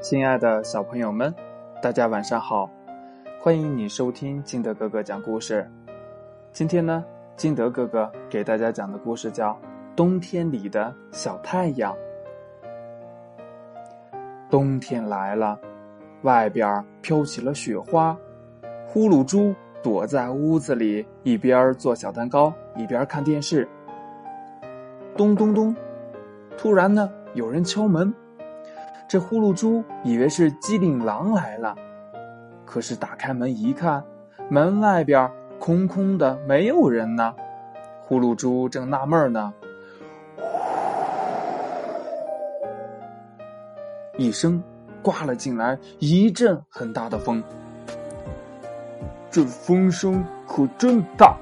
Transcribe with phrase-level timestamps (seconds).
[0.00, 1.32] 亲爱的小朋友们，
[1.82, 2.70] 大家晚上好！
[3.38, 5.70] 欢迎你收听金德哥哥讲故事。
[6.52, 7.04] 今天呢，
[7.36, 9.52] 金德哥哥给大家讲的故事叫
[9.94, 11.92] 《冬天里的小太阳》。
[14.48, 15.60] 冬天来了，
[16.22, 18.16] 外边飘起了雪花，
[18.86, 23.68] 呼噜猪躲在屋子里，一边做小蛋糕，一边看电视。
[25.14, 25.76] 咚咚咚！
[26.56, 28.12] 突然呢，有人敲门。
[29.10, 31.74] 这呼噜猪以为是机灵狼来了，
[32.64, 34.04] 可是打开门一看，
[34.48, 35.28] 门外边
[35.58, 37.34] 空空的，没有人呢。
[38.02, 39.52] 呼噜猪正纳闷呢，
[44.16, 44.62] 一声
[45.02, 47.42] 刮了进来一阵很大的风，
[49.28, 51.36] 这风声可真大，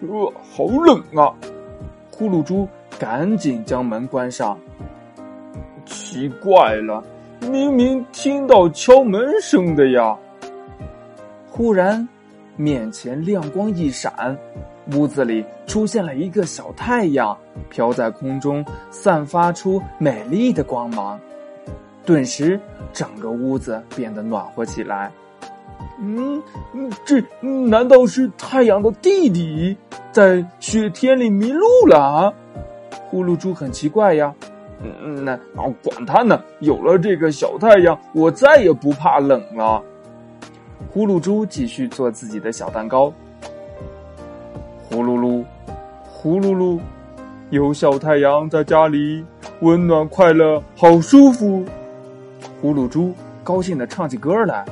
[0.00, 1.28] 呃，好冷啊！
[2.10, 2.66] 呼噜猪
[2.98, 4.58] 赶紧将门关上。
[6.14, 7.02] 奇怪了，
[7.50, 10.16] 明明听到敲门声的呀！
[11.50, 12.08] 忽然，
[12.54, 14.38] 面前亮光一闪，
[14.92, 17.36] 屋子里出现了一个小太阳，
[17.68, 21.18] 飘在空中，散发出美丽的光芒。
[22.06, 22.60] 顿时，
[22.92, 25.10] 整个屋子变得暖和起来。
[25.98, 26.40] 嗯
[26.72, 29.76] 嗯，这难道是太阳的弟弟
[30.12, 32.32] 在雪天里迷路了？
[33.10, 34.32] 呼噜猪很奇怪呀。
[34.82, 36.42] 嗯，那啊，管他呢！
[36.60, 39.82] 有了这个小太阳，我再也不怕冷了。
[40.92, 43.12] 呼噜猪继续做自己的小蛋糕。
[44.82, 45.42] 呼噜噜，
[46.04, 46.78] 呼噜噜，
[47.50, 49.24] 有小太阳在家里，
[49.60, 51.64] 温暖快乐，好舒服。
[52.60, 54.64] 呼噜猪高兴的唱起歌来。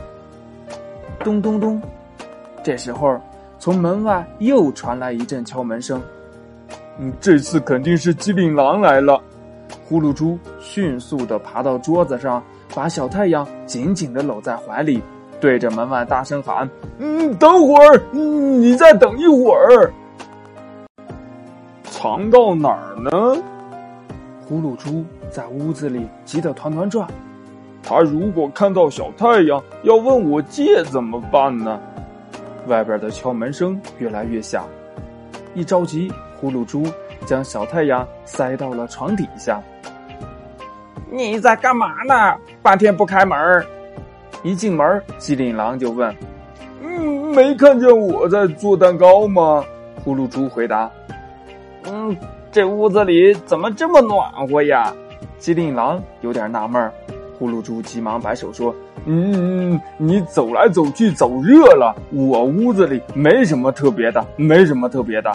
[1.20, 1.80] 咚咚咚，
[2.62, 3.18] 这时候
[3.58, 6.02] 从门外又传来一阵敲门声。
[6.98, 9.20] 嗯，这次肯定是机灵狼来了。
[9.92, 12.42] 呼噜猪迅速的爬到桌子上，
[12.74, 15.02] 把小太阳紧紧的搂在怀里，
[15.38, 19.92] 对着门外大声喊：“嗯，等会儿，你再等一会儿。”
[21.84, 23.36] 藏到哪儿呢？
[24.48, 27.06] 呼噜猪在屋子里急得团团转。
[27.82, 31.78] 他如果看到小太阳，要问我借怎么办呢？
[32.66, 34.64] 外边的敲门声越来越响，
[35.54, 36.10] 一着急，
[36.40, 36.82] 呼噜猪
[37.26, 39.60] 将小太阳塞到了床底下。
[41.12, 42.34] 你在干嘛呢？
[42.62, 43.38] 半天不开门
[44.42, 46.16] 一进门，机灵狼就问
[46.82, 49.62] ：“嗯，没看见我在做蛋糕吗？”
[50.02, 50.90] 呼噜猪回答
[51.84, 52.16] ：“嗯，
[52.50, 54.90] 这屋子里怎么这么暖和呀？”
[55.38, 56.90] 机灵狼有点纳闷
[57.38, 58.74] 呼噜猪急忙摆手说
[59.04, 65.30] ：“嗯，你走来走去走热了，我屋子里没什么特别的，没什么特别的。”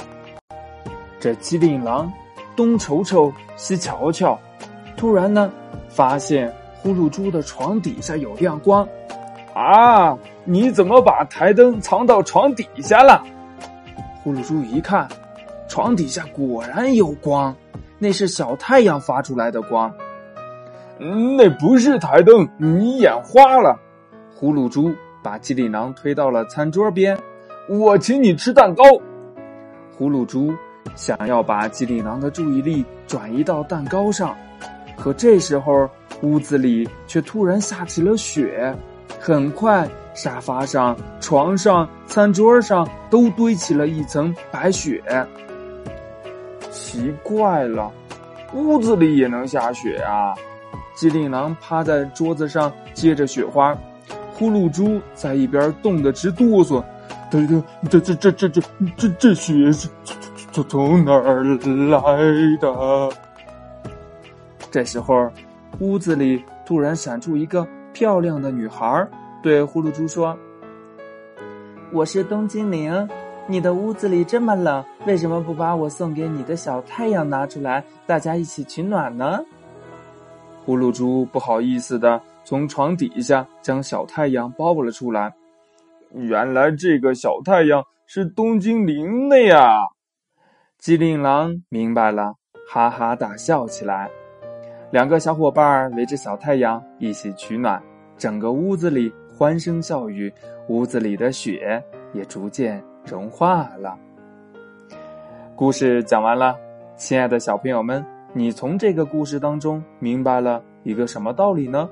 [1.20, 2.12] 这机灵狼
[2.56, 4.40] 东瞅瞅，西瞧瞧，
[4.98, 5.52] 突然呢。
[5.90, 8.88] 发现呼噜猪的床底下有亮光，
[9.54, 10.18] 啊！
[10.46, 13.22] 你怎么把台灯藏到床底下了？
[14.24, 15.08] 呼噜猪一看，
[15.68, 17.56] 床底下果然有光，
[17.98, 19.94] 那是小太阳发出来的光。
[21.00, 23.78] 那不是台灯，你眼花了。
[24.36, 27.18] 呼噜猪把机灵狼推到了餐桌边，
[27.68, 28.84] 我请你吃蛋糕。
[29.98, 30.54] 呼噜猪
[30.96, 34.36] 想要把机灵狼的注意力转移到蛋糕上。
[34.98, 35.90] 可这时候，
[36.22, 38.76] 屋子里却突然下起了雪，
[39.20, 45.02] 很快，沙发上、床上、餐桌上都堆起了一层白雪。
[46.72, 47.92] 奇怪了，
[48.54, 50.34] 屋子里也能下雪啊！
[50.96, 53.78] 机灵狼趴在桌子上接着雪花，
[54.34, 56.84] 呼噜猪在一边冻得直哆嗦。
[57.30, 58.62] 对对，这这这这这
[58.96, 59.88] 这这雪是
[60.52, 63.10] 从从哪儿来的？
[64.78, 65.28] 这时候，
[65.80, 69.08] 屋子里突然闪出一个漂亮的女孩，
[69.42, 70.38] 对呼噜猪说
[71.92, 73.10] ：“我是冬精灵，
[73.48, 79.40] 你的屋子里这么冷，为什么不把我送给你的小太阳拿出来，大家一起取暖呢？”
[80.64, 85.34] 呼噜猪不好意思的从床底下将小太阳抱了出来。
[86.12, 89.88] 原来这个小太阳是冬精灵的呀！
[90.78, 92.36] 机灵狼明白了，
[92.70, 94.12] 哈哈大笑起来。
[94.90, 97.82] 两个小伙伴围着小太阳一起取暖，
[98.18, 100.34] 整个屋子里欢声笑语，
[100.70, 103.98] 屋子里的雪也逐渐融化了。
[105.58, 106.56] 故事讲完了，
[106.96, 111.90] 亲爱的小朋友们，你从这个故事当中明白了一个什么道理呢？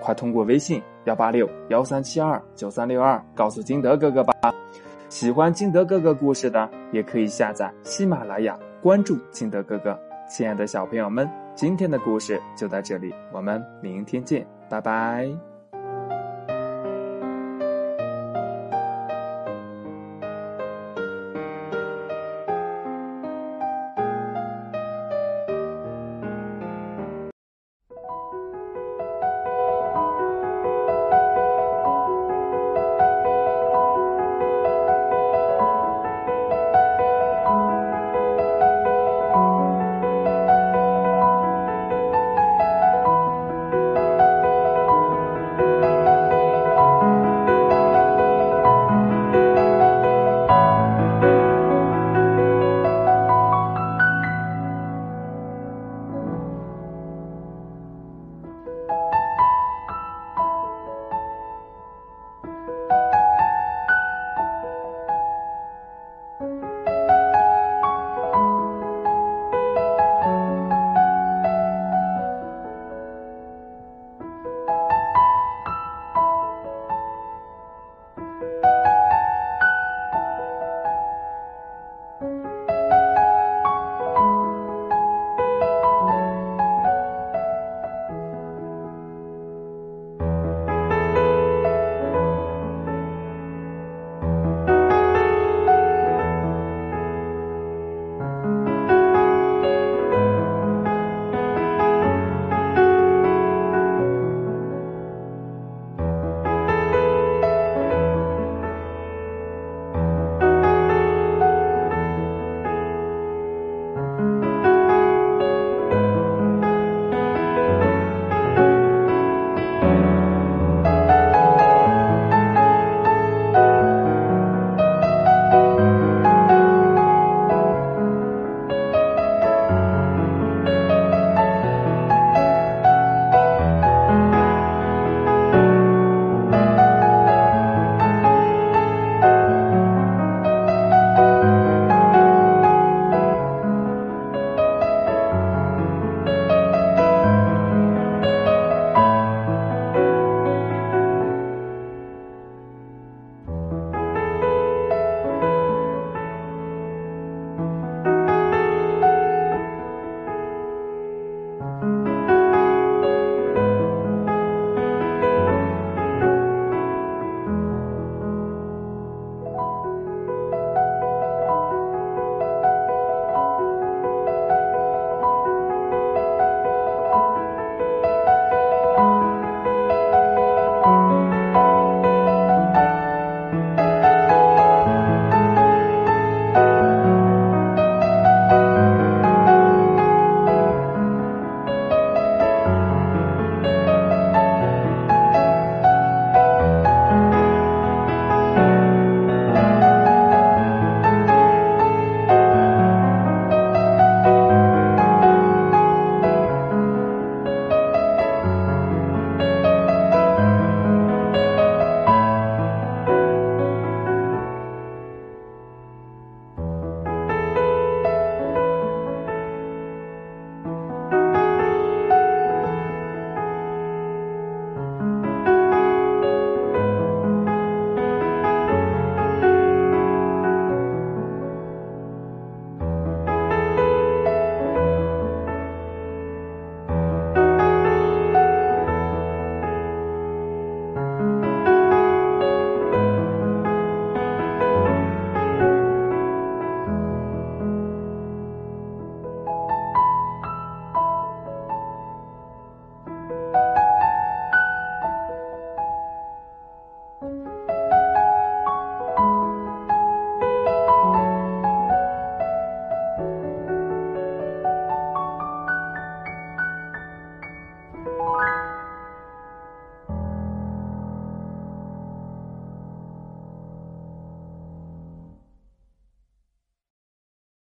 [0.00, 4.32] 快通过微信幺八六幺三七二九三六二告诉金德哥哥吧。
[5.08, 9.96] 喜欢金德哥哥故事的，也可以下载喜马拉雅，关注金德哥哥。
[10.28, 11.41] 亲爱的小朋友们。
[11.54, 15.51] 今天的故事就到这里，我们明天见，拜拜。